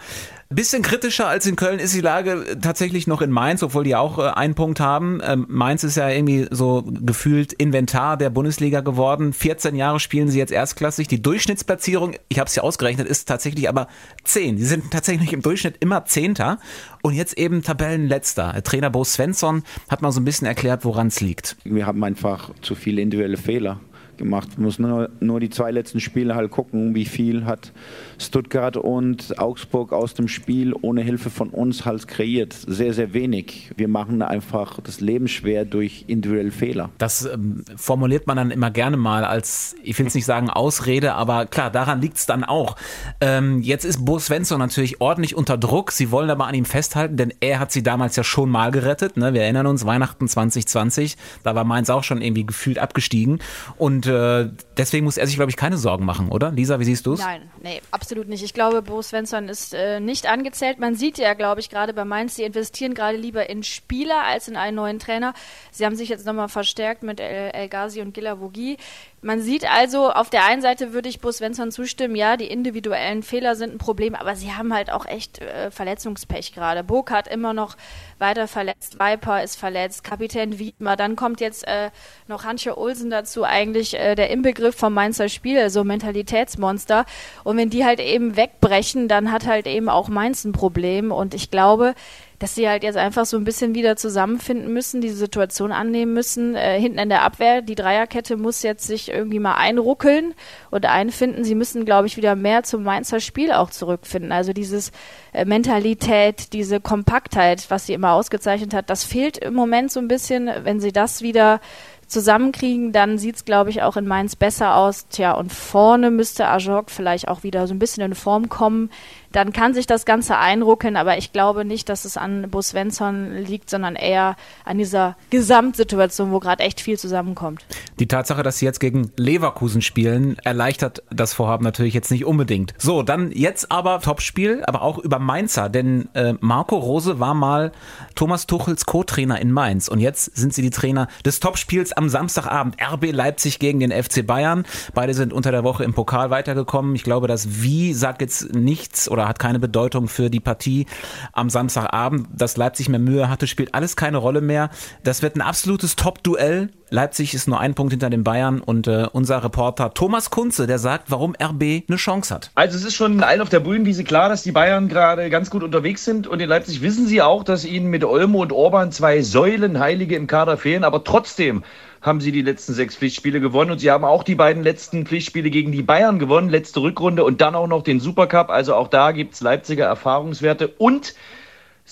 Bisschen 0.51 0.81
kritischer 0.81 1.27
als 1.27 1.45
in 1.45 1.55
Köln 1.55 1.77
ist 1.77 1.93
die 1.93 2.01
Lage 2.01 2.57
tatsächlich 2.59 3.05
noch 3.05 3.21
in 3.21 3.29
Mainz, 3.29 3.61
obwohl 3.61 3.83
die 3.83 3.95
auch 3.95 4.17
äh, 4.17 4.31
einen 4.31 4.55
Punkt 4.55 4.79
haben. 4.79 5.21
Ähm, 5.23 5.45
Mainz 5.47 5.83
ist 5.83 5.95
ja 5.95 6.09
irgendwie 6.09 6.47
so 6.49 6.83
gefühlt 6.87 7.53
Inventar 7.53 8.17
der 8.17 8.31
Bundesliga 8.31 8.81
geworden. 8.81 9.31
14 9.31 9.75
Jahre 9.75 9.99
spielen 9.99 10.27
sie 10.27 10.39
jetzt 10.39 10.51
erstklassig. 10.51 11.07
Die 11.07 11.21
Durchschnittsplatzierung, 11.21 12.15
ich 12.29 12.39
habe 12.39 12.47
es 12.47 12.55
ja 12.55 12.63
ausgerechnet, 12.63 13.07
ist 13.07 13.27
tatsächlich 13.27 13.69
aber 13.69 13.89
10. 14.23 14.57
Sie 14.57 14.65
sind 14.65 14.89
tatsächlich 14.89 15.33
im 15.33 15.43
Durchschnitt 15.43 15.75
immer 15.81 16.05
Zehnter 16.05 16.57
und 17.03 17.13
jetzt 17.13 17.37
eben 17.37 17.61
Tabellenletzter. 17.61 18.59
Trainer 18.63 18.89
Bo 18.89 19.03
Svensson 19.03 19.61
hat 19.87 20.01
mal 20.01 20.11
so 20.11 20.19
ein 20.19 20.25
bisschen 20.25 20.47
erklärt, 20.47 20.83
woran 20.83 21.07
es 21.07 21.21
liegt. 21.21 21.57
Wir 21.63 21.85
haben 21.85 22.03
einfach 22.03 22.49
zu 22.63 22.73
viele 22.73 23.03
individuelle 23.03 23.37
Fehler 23.37 23.79
gemacht. 24.19 24.49
Man 24.57 24.65
muss 24.65 24.77
nur, 24.77 25.09
nur 25.19 25.39
die 25.39 25.49
zwei 25.49 25.71
letzten 25.71 25.99
Spiele 25.99 26.35
halt 26.35 26.51
gucken, 26.51 26.93
wie 26.93 27.05
viel 27.05 27.45
hat 27.45 27.71
Stuttgart 28.19 28.77
und 28.77 29.39
Augsburg 29.39 29.91
aus 29.91 30.13
dem 30.13 30.27
Spiel 30.27 30.75
ohne 30.79 31.01
Hilfe 31.01 31.31
von 31.31 31.49
uns 31.49 31.85
halt 31.85 32.07
kreiert. 32.07 32.53
Sehr, 32.53 32.93
sehr 32.93 33.13
wenig. 33.13 33.71
Wir 33.75 33.87
machen 33.87 34.21
einfach 34.21 34.79
das 34.81 35.01
Leben 35.01 35.27
schwer 35.27 35.65
durch 35.65 36.05
individuelle 36.07 36.51
Fehler. 36.51 36.91
Das 36.99 37.25
ähm, 37.25 37.63
formuliert 37.75 38.27
man 38.27 38.37
dann 38.37 38.51
immer 38.51 38.69
gerne 38.69 38.97
mal 38.97 39.23
als, 39.23 39.75
ich 39.81 39.97
will 39.97 40.05
es 40.05 40.13
nicht 40.13 40.25
sagen 40.25 40.49
Ausrede, 40.49 41.15
aber 41.15 41.47
klar, 41.47 41.71
daran 41.71 42.01
liegt 42.01 42.17
es 42.17 42.27
dann 42.27 42.43
auch. 42.43 42.75
Ähm, 43.21 43.61
jetzt 43.61 43.85
ist 43.85 44.05
Bo 44.05 44.19
Svensson 44.19 44.59
natürlich 44.59 45.01
ordentlich 45.01 45.35
unter 45.35 45.57
Druck. 45.57 45.91
Sie 45.91 46.11
wollen 46.11 46.29
aber 46.29 46.45
an 46.45 46.53
ihm 46.53 46.65
festhalten, 46.65 47.17
denn 47.17 47.33
er 47.39 47.59
hat 47.59 47.71
sie 47.71 47.81
damals 47.81 48.15
ja 48.15 48.23
schon 48.23 48.49
mal 48.49 48.71
gerettet. 48.71 49.17
Ne? 49.17 49.33
Wir 49.33 49.43
erinnern 49.43 49.65
uns, 49.65 49.85
Weihnachten 49.85 50.27
2020, 50.27 51.15
da 51.43 51.55
war 51.55 51.63
Mainz 51.63 51.89
auch 51.89 52.03
schon 52.03 52.21
irgendwie 52.21 52.45
gefühlt 52.45 52.79
abgestiegen. 52.79 53.39
Und 53.77 54.08
äh, 54.09 54.49
deswegen 54.77 55.05
muss 55.05 55.17
er 55.17 55.27
sich, 55.27 55.35
glaube 55.35 55.51
ich, 55.51 55.57
keine 55.57 55.77
Sorgen 55.77 56.05
machen, 56.05 56.29
oder? 56.29 56.51
Lisa, 56.51 56.79
wie 56.79 56.83
siehst 56.83 57.05
du 57.05 57.13
es? 57.13 57.19
Nein, 57.19 57.49
nee, 57.61 57.81
absolut 57.91 58.27
nicht. 58.27 58.43
Ich 58.43 58.53
glaube, 58.53 58.81
Bo 58.81 59.01
Svensson 59.01 59.47
ist 59.47 59.73
äh, 59.73 59.99
nicht 59.99 60.27
angezählt. 60.27 60.79
Man 60.79 60.95
sieht 60.95 61.17
ja, 61.17 61.33
glaube 61.33 61.61
ich, 61.61 61.69
gerade 61.69 61.93
bei 61.93 62.05
Mainz, 62.05 62.35
sie 62.35 62.43
investieren 62.43 62.93
gerade 62.93 63.17
lieber 63.17 63.49
in 63.49 63.63
Spieler 63.63 64.23
als 64.23 64.47
in 64.47 64.55
einen 64.55 64.75
neuen 64.75 64.99
Trainer. 64.99 65.33
Sie 65.71 65.85
haben 65.85 65.95
sich 65.95 66.09
jetzt 66.09 66.25
nochmal 66.25 66.49
verstärkt 66.49 67.03
mit 67.03 67.19
El, 67.19 67.51
El 67.51 67.69
Ghazi 67.69 68.01
und 68.01 68.13
Gilavogi. 68.13 68.77
Man 69.21 69.41
sieht 69.41 69.69
also, 69.69 70.11
auf 70.11 70.29
der 70.29 70.45
einen 70.45 70.61
Seite 70.61 70.93
würde 70.93 71.09
ich 71.09 71.19
Bo 71.19 71.31
Svensson 71.31 71.71
zustimmen, 71.71 72.15
ja, 72.15 72.37
die 72.37 72.47
individuellen 72.47 73.21
Fehler 73.21 73.55
sind 73.55 73.73
ein 73.73 73.77
Problem, 73.77 74.15
aber 74.15 74.35
sie 74.35 74.53
haben 74.53 74.73
halt 74.73 74.89
auch 74.91 75.05
echt 75.05 75.39
äh, 75.39 75.71
Verletzungspech 75.71 76.53
gerade. 76.53 76.85
Burkhardt 76.85 77.27
immer 77.27 77.53
noch 77.53 77.75
weiter 78.17 78.47
verletzt, 78.47 78.97
Viper 78.97 79.43
ist 79.43 79.57
verletzt, 79.57 80.05
Kapitän 80.05 80.57
Wiedmer, 80.57 80.95
dann 80.95 81.17
kommt 81.17 81.41
jetzt 81.41 81.67
äh, 81.67 81.91
noch 82.27 82.45
Hansche 82.45 82.77
Olsen 82.77 83.09
dazu, 83.09 83.43
eigentlich 83.43 83.99
äh, 83.99 84.15
der 84.15 84.29
Inbegriff 84.29 84.75
vom 84.75 84.93
Mainzer 84.93 85.27
Spiel, 85.27 85.69
so 85.69 85.83
Mentalitätsmonster. 85.83 87.05
Und 87.43 87.57
wenn 87.57 87.69
die 87.69 87.83
halt 87.83 87.99
eben 87.99 88.37
wegbrechen, 88.37 89.09
dann 89.09 89.31
hat 89.31 89.45
halt 89.45 89.67
eben 89.67 89.89
auch 89.89 90.07
Mainz 90.07 90.45
ein 90.45 90.53
Problem. 90.53 91.11
Und 91.11 91.33
ich 91.33 91.51
glaube, 91.51 91.93
dass 92.39 92.55
sie 92.55 92.69
halt 92.69 92.83
jetzt 92.83 92.97
einfach 92.97 93.25
so 93.25 93.37
ein 93.37 93.43
bisschen 93.43 93.75
wieder 93.75 93.97
zusammenfinden 93.97 94.73
müssen, 94.73 95.01
diese 95.01 95.17
Situation 95.17 95.73
annehmen 95.73 96.13
müssen. 96.13 96.55
Äh, 96.55 96.79
hinten 96.79 96.97
in 96.97 97.09
der 97.09 97.23
Abwehr, 97.23 97.61
die 97.61 97.75
Dreierkette 97.75 98.37
muss 98.37 98.63
jetzt 98.63 98.87
sich 98.87 99.09
irgendwie 99.09 99.39
mal 99.39 99.55
einruckeln 99.55 100.33
und 100.71 100.85
einfinden. 100.85 101.43
Sie 101.43 101.55
müssen, 101.55 101.83
glaube 101.83 102.07
ich, 102.07 102.15
wieder 102.15 102.35
mehr 102.35 102.63
zum 102.63 102.83
Mainzer 102.83 103.19
Spiel 103.19 103.51
auch 103.51 103.69
zurückfinden. 103.69 104.31
Also 104.31 104.53
dieses 104.53 104.91
äh, 105.33 105.43
Mentalität, 105.43 106.53
diese 106.53 106.79
Kompaktheit, 106.79 107.69
was 107.69 107.85
sie 107.85 107.93
immer 107.93 108.13
ausgezeichnet 108.13 108.73
hat, 108.73 108.89
das 108.89 109.03
fehlt 109.03 109.37
im 109.37 109.53
Moment 109.53 109.91
so 109.91 109.99
ein 109.99 110.07
bisschen. 110.07 110.49
Wenn 110.63 110.79
sie 110.79 110.93
das 110.93 111.21
wieder 111.21 111.59
zusammenkriegen, 112.07 112.91
dann 112.91 113.17
sieht's 113.17 113.45
glaube 113.45 113.69
ich, 113.69 113.83
auch 113.83 113.95
in 113.95 114.07
Mainz 114.07 114.35
besser 114.35 114.75
aus. 114.75 115.07
Tja, 115.09 115.33
und 115.33 115.53
vorne 115.53 116.09
müsste 116.09 116.47
Ajok 116.47 116.89
vielleicht 116.89 117.27
auch 117.27 117.43
wieder 117.43 117.67
so 117.67 117.73
ein 117.73 117.79
bisschen 117.79 118.03
in 118.03 118.15
Form 118.15 118.49
kommen. 118.49 118.89
Dann 119.31 119.53
kann 119.53 119.73
sich 119.73 119.85
das 119.85 120.05
Ganze 120.05 120.37
einruckeln, 120.37 120.95
aber 120.95 121.17
ich 121.17 121.31
glaube 121.31 121.65
nicht, 121.65 121.89
dass 121.89 122.05
es 122.05 122.17
an 122.17 122.49
Bo 122.49 122.61
Svensson 122.61 123.35
liegt, 123.35 123.69
sondern 123.69 123.95
eher 123.95 124.35
an 124.65 124.77
dieser 124.77 125.15
Gesamtsituation, 125.29 126.31
wo 126.31 126.39
gerade 126.39 126.63
echt 126.63 126.81
viel 126.81 126.97
zusammenkommt. 126.97 127.63
Die 127.99 128.07
Tatsache, 128.07 128.41
dass 128.41 128.57
sie 128.57 128.65
jetzt 128.65 128.79
gegen 128.79 129.11
Leverkusen 129.17 129.81
spielen, 129.81 130.37
erleichtert 130.43 131.03
das 131.11 131.33
Vorhaben 131.33 131.63
natürlich 131.63 131.93
jetzt 131.93 132.09
nicht 132.11 132.25
unbedingt. 132.25 132.73
So, 132.77 133.03
dann 133.03 133.31
jetzt 133.31 133.71
aber 133.71 134.01
Topspiel, 134.01 134.63
aber 134.65 134.81
auch 134.81 134.97
über 134.97 135.19
Mainzer, 135.19 135.69
denn 135.69 136.09
äh, 136.13 136.33
Marco 136.39 136.77
Rose 136.77 137.19
war 137.19 137.33
mal 137.33 137.71
Thomas 138.15 138.47
Tuchels 138.47 138.85
Co-Trainer 138.85 139.39
in 139.39 139.51
Mainz 139.51 139.87
und 139.87 139.99
jetzt 139.99 140.35
sind 140.35 140.53
sie 140.53 140.61
die 140.61 140.69
Trainer 140.69 141.07
des 141.25 141.39
Topspiels 141.39 141.91
am 141.93 142.09
Samstagabend. 142.09 142.77
RB 142.81 143.11
Leipzig 143.11 143.59
gegen 143.59 143.79
den 143.79 143.91
FC 143.91 144.25
Bayern. 144.25 144.65
Beide 144.93 145.13
sind 145.13 145.33
unter 145.33 145.51
der 145.51 145.63
Woche 145.63 145.83
im 145.83 145.93
Pokal 145.93 146.29
weitergekommen. 146.29 146.95
Ich 146.95 147.03
glaube, 147.03 147.27
das 147.27 147.61
Wie 147.61 147.93
sagt 147.93 148.21
jetzt 148.21 148.53
nichts 148.53 149.09
oder 149.09 149.18
hat 149.27 149.39
keine 149.39 149.59
Bedeutung 149.59 150.07
für 150.07 150.29
die 150.29 150.39
Partie 150.39 150.85
am 151.33 151.49
Samstagabend. 151.49 152.27
Dass 152.33 152.57
Leipzig 152.57 152.89
mehr 152.89 152.99
Mühe 152.99 153.29
hatte, 153.29 153.47
spielt 153.47 153.73
alles 153.73 153.95
keine 153.95 154.17
Rolle 154.17 154.41
mehr. 154.41 154.69
Das 155.03 155.21
wird 155.21 155.35
ein 155.35 155.41
absolutes 155.41 155.95
Top-Duell. 155.95 156.69
Leipzig 156.91 157.33
ist 157.35 157.47
nur 157.47 157.59
ein 157.59 157.75
Punkt 157.75 157.93
hinter 157.93 158.09
den 158.09 158.23
Bayern 158.23 158.61
und 158.61 158.87
äh, 158.87 159.07
unser 159.11 159.43
Reporter 159.43 159.93
Thomas 159.93 160.31
Kunze, 160.31 160.65
der 160.65 160.79
sagt, 160.79 161.11
warum 161.11 161.35
RB 161.35 161.83
eine 161.87 161.97
Chance 161.97 162.33
hat. 162.33 162.51
Also 162.55 162.77
es 162.77 162.83
ist 162.83 162.95
schon 162.95 163.21
allen 163.21 163.41
auf 163.41 163.49
der 163.49 163.59
Bühnenwiese 163.59 164.03
klar, 164.03 164.29
dass 164.29 164.41
die 164.41 164.51
Bayern 164.51 164.87
gerade 164.87 165.29
ganz 165.29 165.51
gut 165.51 165.61
unterwegs 165.61 166.03
sind 166.03 166.25
und 166.25 166.41
in 166.41 166.49
Leipzig 166.49 166.81
wissen 166.81 167.05
sie 167.05 167.21
auch, 167.21 167.43
dass 167.43 167.63
ihnen 167.63 167.91
mit 167.91 168.03
Olmo 168.03 168.41
und 168.41 168.51
Orban 168.51 168.91
zwei 168.91 169.21
Säulenheilige 169.21 170.15
im 170.15 170.25
Kader 170.25 170.57
fehlen, 170.57 170.83
aber 170.83 171.03
trotzdem 171.03 171.63
haben 172.01 172.21
sie 172.21 172.31
die 172.31 172.41
letzten 172.41 172.73
sechs 172.73 172.95
Pflichtspiele 172.95 173.41
gewonnen 173.41 173.71
und 173.71 173.79
sie 173.79 173.91
haben 173.91 174.05
auch 174.05 174.23
die 174.23 174.35
beiden 174.35 174.63
letzten 174.63 175.05
Pflichtspiele 175.05 175.49
gegen 175.49 175.71
die 175.71 175.81
Bayern 175.81 176.19
gewonnen, 176.19 176.49
letzte 176.49 176.81
Rückrunde 176.81 177.23
und 177.23 177.41
dann 177.41 177.55
auch 177.55 177.67
noch 177.67 177.83
den 177.83 177.99
Supercup. 177.99 178.49
Also 178.49 178.75
auch 178.75 178.87
da 178.87 179.11
gibt 179.11 179.33
es 179.33 179.41
Leipziger 179.41 179.85
Erfahrungswerte 179.85 180.67
und 180.67 181.13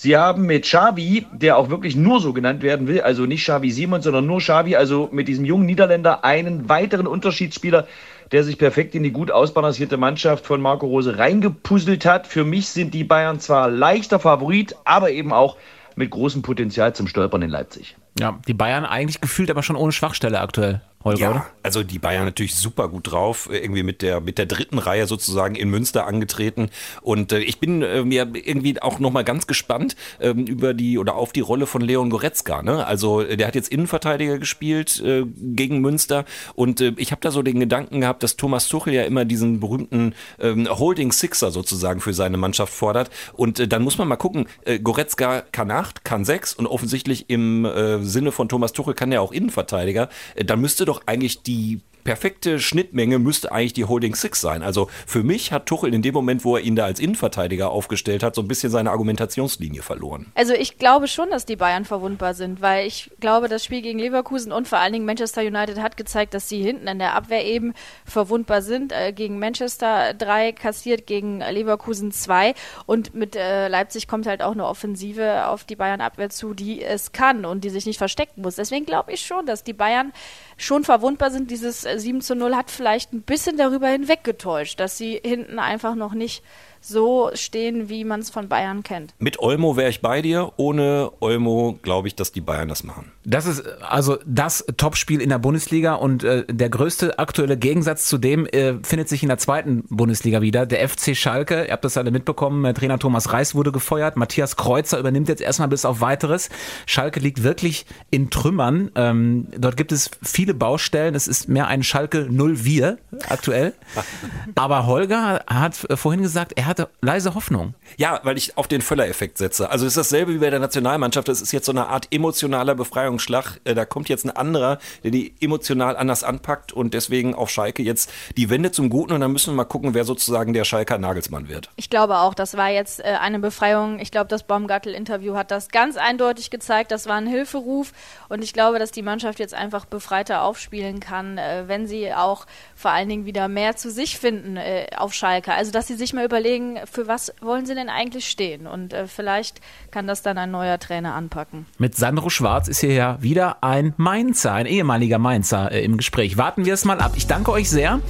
Sie 0.00 0.16
haben 0.16 0.46
mit 0.46 0.62
Xavi, 0.62 1.26
der 1.32 1.56
auch 1.56 1.70
wirklich 1.70 1.96
nur 1.96 2.20
so 2.20 2.32
genannt 2.32 2.62
werden 2.62 2.86
will, 2.86 3.00
also 3.00 3.26
nicht 3.26 3.42
Xavi 3.42 3.72
Simon, 3.72 4.00
sondern 4.00 4.26
nur 4.26 4.38
Xavi, 4.38 4.76
also 4.76 5.08
mit 5.10 5.26
diesem 5.26 5.44
jungen 5.44 5.66
Niederländer 5.66 6.24
einen 6.24 6.68
weiteren 6.68 7.08
Unterschiedsspieler, 7.08 7.88
der 8.30 8.44
sich 8.44 8.58
perfekt 8.58 8.94
in 8.94 9.02
die 9.02 9.10
gut 9.10 9.32
ausbalancierte 9.32 9.96
Mannschaft 9.96 10.46
von 10.46 10.60
Marco 10.60 10.86
Rose 10.86 11.18
reingepuzzelt 11.18 12.06
hat. 12.06 12.28
Für 12.28 12.44
mich 12.44 12.68
sind 12.68 12.94
die 12.94 13.02
Bayern 13.02 13.40
zwar 13.40 13.68
leichter 13.70 14.20
Favorit, 14.20 14.76
aber 14.84 15.10
eben 15.10 15.32
auch 15.32 15.56
mit 15.96 16.10
großem 16.10 16.42
Potenzial 16.42 16.94
zum 16.94 17.08
Stolpern 17.08 17.42
in 17.42 17.50
Leipzig. 17.50 17.96
Ja, 18.18 18.38
die 18.46 18.54
Bayern 18.54 18.84
eigentlich 18.84 19.20
gefühlt 19.20 19.50
aber 19.50 19.62
schon 19.62 19.76
ohne 19.76 19.92
Schwachstelle 19.92 20.40
aktuell. 20.40 20.80
Holger, 21.04 21.20
ja, 21.20 21.30
oder? 21.30 21.46
also 21.62 21.84
die 21.84 22.00
Bayern 22.00 22.24
natürlich 22.24 22.56
super 22.56 22.88
gut 22.88 23.12
drauf, 23.12 23.48
irgendwie 23.52 23.84
mit 23.84 24.02
der 24.02 24.20
mit 24.20 24.36
der 24.36 24.46
dritten 24.46 24.78
Reihe 24.78 25.06
sozusagen 25.06 25.54
in 25.54 25.70
Münster 25.70 26.08
angetreten 26.08 26.70
und 27.02 27.30
äh, 27.30 27.38
ich 27.38 27.60
bin 27.60 27.82
äh, 27.82 28.02
mir 28.02 28.28
irgendwie 28.32 28.82
auch 28.82 28.98
noch 28.98 29.12
mal 29.12 29.22
ganz 29.22 29.46
gespannt 29.46 29.94
ähm, 30.20 30.46
über 30.46 30.74
die 30.74 30.98
oder 30.98 31.14
auf 31.14 31.32
die 31.32 31.40
Rolle 31.40 31.66
von 31.66 31.82
Leon 31.82 32.10
Goretzka. 32.10 32.64
Ne? 32.64 32.84
Also 32.84 33.22
der 33.22 33.46
hat 33.46 33.54
jetzt 33.54 33.70
Innenverteidiger 33.70 34.38
gespielt 34.38 35.00
äh, 35.00 35.24
gegen 35.24 35.80
Münster 35.80 36.24
und 36.56 36.80
äh, 36.80 36.94
ich 36.96 37.12
habe 37.12 37.20
da 37.20 37.30
so 37.30 37.42
den 37.42 37.60
Gedanken 37.60 38.00
gehabt, 38.00 38.24
dass 38.24 38.34
Thomas 38.34 38.68
Tuchel 38.68 38.92
ja 38.92 39.04
immer 39.04 39.24
diesen 39.24 39.60
berühmten 39.60 40.14
ähm, 40.40 40.68
Holding 40.68 41.12
Sixer 41.12 41.52
sozusagen 41.52 42.00
für 42.00 42.12
seine 42.12 42.38
Mannschaft 42.38 42.72
fordert 42.72 43.08
und 43.34 43.60
äh, 43.60 43.68
dann 43.68 43.82
muss 43.82 43.98
man 43.98 44.08
mal 44.08 44.16
gucken. 44.16 44.48
Äh, 44.64 44.80
Goretzka 44.80 45.42
kann 45.52 45.70
acht, 45.70 46.04
kann 46.04 46.24
sechs 46.24 46.54
und 46.54 46.66
offensichtlich 46.66 47.30
im 47.30 47.64
äh, 47.64 48.02
Sinne 48.08 48.32
von 48.32 48.48
Thomas 48.48 48.72
Tuchel 48.72 48.94
kann 48.94 49.12
er 49.12 49.22
auch 49.22 49.32
Innenverteidiger. 49.32 50.08
Äh, 50.34 50.44
dann 50.44 50.60
müsste 50.60 50.84
doch 50.84 51.02
eigentlich 51.06 51.42
die 51.42 51.80
perfekte 52.08 52.58
Schnittmenge 52.58 53.18
müsste 53.18 53.52
eigentlich 53.52 53.74
die 53.74 53.84
Holding 53.84 54.14
Six 54.14 54.40
sein. 54.40 54.62
Also 54.62 54.88
für 55.06 55.22
mich 55.22 55.52
hat 55.52 55.66
Tuchel 55.66 55.92
in 55.92 56.00
dem 56.00 56.14
Moment, 56.14 56.42
wo 56.42 56.56
er 56.56 56.62
ihn 56.62 56.74
da 56.74 56.86
als 56.86 57.00
Innenverteidiger 57.00 57.68
aufgestellt 57.70 58.22
hat, 58.22 58.34
so 58.34 58.40
ein 58.40 58.48
bisschen 58.48 58.70
seine 58.70 58.92
Argumentationslinie 58.92 59.82
verloren. 59.82 60.32
Also 60.34 60.54
ich 60.54 60.78
glaube 60.78 61.06
schon, 61.06 61.28
dass 61.28 61.44
die 61.44 61.56
Bayern 61.56 61.84
verwundbar 61.84 62.32
sind, 62.32 62.62
weil 62.62 62.86
ich 62.86 63.10
glaube, 63.20 63.48
das 63.48 63.62
Spiel 63.62 63.82
gegen 63.82 63.98
Leverkusen 63.98 64.52
und 64.52 64.66
vor 64.66 64.78
allen 64.78 64.94
Dingen 64.94 65.04
Manchester 65.04 65.42
United 65.42 65.82
hat 65.82 65.98
gezeigt, 65.98 66.32
dass 66.32 66.48
sie 66.48 66.62
hinten 66.62 66.88
in 66.88 66.98
der 66.98 67.14
Abwehr 67.14 67.44
eben 67.44 67.74
verwundbar 68.06 68.62
sind. 68.62 68.92
Äh, 68.92 69.12
gegen 69.12 69.38
Manchester 69.38 70.14
3 70.14 70.52
kassiert, 70.52 71.06
gegen 71.06 71.40
Leverkusen 71.40 72.10
2 72.10 72.54
und 72.86 73.12
mit 73.12 73.36
äh, 73.36 73.68
Leipzig 73.68 74.08
kommt 74.08 74.26
halt 74.26 74.40
auch 74.40 74.52
eine 74.52 74.64
Offensive 74.64 75.46
auf 75.46 75.64
die 75.64 75.76
Bayern-Abwehr 75.76 76.30
zu, 76.30 76.54
die 76.54 76.82
es 76.82 77.12
kann 77.12 77.44
und 77.44 77.64
die 77.64 77.70
sich 77.70 77.84
nicht 77.84 77.98
verstecken 77.98 78.40
muss. 78.40 78.56
Deswegen 78.56 78.86
glaube 78.86 79.12
ich 79.12 79.26
schon, 79.26 79.44
dass 79.44 79.62
die 79.62 79.74
Bayern 79.74 80.14
schon 80.56 80.84
verwundbar 80.84 81.30
sind. 81.30 81.50
Dieses 81.50 81.84
7 81.98 82.20
zu 82.20 82.34
0 82.34 82.54
hat 82.54 82.70
vielleicht 82.70 83.12
ein 83.12 83.22
bisschen 83.22 83.56
darüber 83.56 83.88
hinweggetäuscht, 83.88 84.80
dass 84.80 84.98
sie 84.98 85.20
hinten 85.24 85.58
einfach 85.58 85.94
noch 85.94 86.14
nicht 86.14 86.42
so 86.80 87.30
stehen, 87.34 87.88
wie 87.88 88.04
man 88.04 88.20
es 88.20 88.30
von 88.30 88.48
Bayern 88.48 88.82
kennt. 88.82 89.14
Mit 89.18 89.40
Olmo 89.40 89.76
wäre 89.76 89.90
ich 89.90 90.00
bei 90.00 90.22
dir. 90.22 90.52
Ohne 90.56 91.10
Olmo 91.20 91.78
glaube 91.82 92.08
ich, 92.08 92.14
dass 92.14 92.32
die 92.32 92.40
Bayern 92.40 92.68
das 92.68 92.84
machen. 92.84 93.12
Das 93.24 93.46
ist 93.46 93.66
also 93.82 94.18
das 94.24 94.64
Topspiel 94.76 95.20
in 95.20 95.28
der 95.28 95.38
Bundesliga 95.38 95.94
und 95.94 96.24
äh, 96.24 96.44
der 96.48 96.70
größte 96.70 97.18
aktuelle 97.18 97.56
Gegensatz 97.56 98.06
zu 98.06 98.18
dem 98.18 98.46
äh, 98.46 98.74
findet 98.82 99.08
sich 99.08 99.22
in 99.22 99.28
der 99.28 99.38
zweiten 99.38 99.84
Bundesliga 99.88 100.40
wieder. 100.40 100.66
Der 100.66 100.88
FC 100.88 101.16
Schalke, 101.16 101.66
ihr 101.66 101.72
habt 101.72 101.84
das 101.84 101.96
alle 101.96 102.10
mitbekommen, 102.10 102.64
äh, 102.64 102.74
Trainer 102.74 102.98
Thomas 102.98 103.32
Reis 103.32 103.54
wurde 103.54 103.72
gefeuert, 103.72 104.16
Matthias 104.16 104.56
Kreuzer 104.56 104.98
übernimmt 104.98 105.28
jetzt 105.28 105.42
erstmal 105.42 105.68
bis 105.68 105.84
auf 105.84 106.00
weiteres. 106.00 106.48
Schalke 106.86 107.20
liegt 107.20 107.42
wirklich 107.42 107.86
in 108.10 108.30
Trümmern. 108.30 108.90
Ähm, 108.94 109.48
dort 109.56 109.76
gibt 109.76 109.92
es 109.92 110.10
viele 110.22 110.54
Baustellen. 110.54 111.14
Es 111.14 111.28
ist 111.28 111.48
mehr 111.48 111.66
ein 111.66 111.82
Schalke 111.82 112.28
0 112.30 112.64
Wir 112.64 112.98
aktuell. 113.28 113.74
Aber 114.54 114.86
Holger 114.86 115.44
hat 115.46 115.76
vorhin 115.76 116.22
gesagt, 116.22 116.52
er 116.56 116.66
hatte 116.68 116.88
leise 117.00 117.34
Hoffnung. 117.34 117.74
Ja, 117.96 118.20
weil 118.22 118.36
ich 118.36 118.56
auf 118.56 118.68
den 118.68 118.82
Völler-Effekt 118.82 119.38
setze. 119.38 119.70
Also 119.70 119.86
es 119.86 119.92
ist 119.92 119.96
dasselbe 119.96 120.34
wie 120.34 120.38
bei 120.38 120.50
der 120.50 120.60
Nationalmannschaft. 120.60 121.26
Das 121.28 121.40
ist 121.40 121.52
jetzt 121.52 121.66
so 121.66 121.72
eine 121.72 121.88
Art 121.88 122.08
emotionaler 122.10 122.74
Befreiungsschlag. 122.74 123.60
Äh, 123.64 123.74
Da 123.74 123.84
kommt 123.84 124.08
jetzt 124.08 124.24
ein 124.24 124.30
anderer, 124.30 124.78
der 125.02 125.10
die 125.10 125.34
emotional 125.40 125.96
anders 125.96 126.24
anpackt 126.24 126.72
und 126.72 126.94
deswegen 126.94 127.34
auf 127.34 127.50
Schalke 127.50 127.82
jetzt 127.82 128.10
die 128.36 128.50
Wende 128.50 128.70
zum 128.72 128.90
Guten. 128.90 129.12
Und 129.12 129.20
dann 129.20 129.32
müssen 129.32 129.52
wir 129.52 129.56
mal 129.56 129.64
gucken, 129.64 129.94
wer 129.94 130.04
sozusagen 130.04 130.52
der 130.52 130.64
Schalker 130.64 130.98
Nagelsmann 130.98 131.48
wird. 131.48 131.70
Ich 131.76 131.90
glaube 131.90 132.18
auch, 132.18 132.34
das 132.34 132.56
war 132.56 132.68
jetzt 132.68 133.00
äh, 133.00 133.16
eine 133.20 133.38
Befreiung. 133.38 133.98
Ich 133.98 134.10
glaube, 134.10 134.28
das 134.28 134.42
Baumgartel-Interview 134.42 135.34
hat 135.34 135.50
das 135.50 135.68
ganz 135.68 135.96
eindeutig 135.96 136.50
gezeigt. 136.50 136.90
Das 136.90 137.06
war 137.06 137.16
ein 137.16 137.26
Hilferuf. 137.26 137.92
Und 138.28 138.42
ich 138.44 138.52
glaube, 138.52 138.78
dass 138.78 138.90
die 138.90 139.02
Mannschaft 139.02 139.38
jetzt 139.38 139.54
einfach 139.54 139.86
befreiter 139.86 140.42
aufspielen 140.42 141.00
kann, 141.00 141.38
äh, 141.38 141.64
wenn 141.66 141.86
sie 141.86 142.12
auch 142.12 142.46
vor 142.76 142.90
allen 142.90 143.08
Dingen 143.08 143.24
wieder 143.24 143.48
mehr 143.48 143.76
zu 143.76 143.90
sich 143.90 144.18
finden 144.18 144.58
auf 144.96 145.14
Schalke. 145.14 145.52
Also, 145.52 145.70
dass 145.70 145.86
sie 145.86 145.94
sich 145.94 146.12
mal 146.12 146.24
überlegen, 146.24 146.57
für 146.84 147.06
was 147.08 147.32
wollen 147.40 147.66
sie 147.66 147.74
denn 147.74 147.88
eigentlich 147.88 148.28
stehen? 148.28 148.66
Und 148.66 148.92
äh, 148.92 149.06
vielleicht 149.06 149.60
kann 149.90 150.06
das 150.06 150.22
dann 150.22 150.38
ein 150.38 150.50
neuer 150.50 150.78
Trainer 150.78 151.14
anpacken. 151.14 151.66
Mit 151.78 151.96
Sandro 151.96 152.30
Schwarz 152.30 152.68
ist 152.68 152.80
hier 152.80 152.92
ja 152.92 153.18
wieder 153.20 153.62
ein 153.62 153.94
Mainzer, 153.96 154.52
ein 154.52 154.66
ehemaliger 154.66 155.18
Mainzer 155.18 155.72
äh, 155.72 155.84
im 155.84 155.96
Gespräch. 155.96 156.36
Warten 156.36 156.64
wir 156.64 156.74
es 156.74 156.84
mal 156.84 157.00
ab. 157.00 157.12
Ich 157.16 157.26
danke 157.26 157.50
euch 157.50 157.70
sehr 157.70 158.00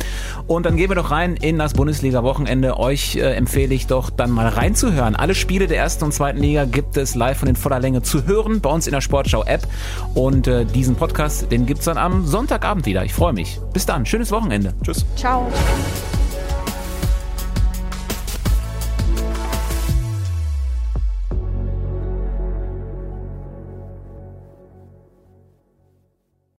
und 0.47 0.67
dann 0.67 0.77
gehen 0.77 0.91
wir 0.91 0.97
doch 0.97 1.11
rein 1.11 1.37
in 1.37 1.59
das 1.59 1.75
Bundesliga-Wochenende. 1.75 2.79
Euch 2.79 3.17
äh, 3.17 3.35
empfehle 3.35 3.75
ich 3.75 3.87
doch 3.87 4.11
dann 4.11 4.31
mal 4.31 4.49
reinzuhören. 4.49 5.17
Alle 5.17 5.35
Spiele 5.35 5.67
der 5.67 5.79
ersten 5.79 6.05
und 6.05 6.13
zweiten 6.13 6.39
Liga 6.39 6.65
gibt 6.65 6.97
es 6.97 7.15
live 7.15 7.43
und 7.43 7.49
in 7.49 7.57
voller 7.57 7.81
Länge 7.81 8.03
zu 8.03 8.27
hören 8.27 8.61
bei 8.61 8.71
uns 8.71 8.87
in 8.87 8.93
der 8.93 9.01
Sportschau-App 9.01 9.67
und 10.15 10.47
äh, 10.47 10.65
diesen 10.65 10.97
Podcast, 10.97 11.51
den 11.51 11.67
gibt 11.67 11.81
es 11.81 11.85
dann 11.87 11.99
am 11.99 12.27
Sonntagabend 12.27 12.87
wieder. 12.87 13.05
Ich 13.05 13.15
freue 13.15 13.33
mich. 13.33 13.61
Bis 13.73 13.87
dann, 13.87 14.07
schönes 14.07 14.31
Wochenende. 14.31 14.75
Tschüss. 14.83 15.05
Ciao. 15.17 15.51